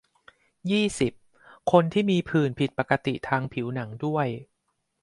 [0.71, 1.13] ยี่สิบ
[1.71, 4.27] คน ที่มีผื่นผิดปกติทางผิวหนังด้วย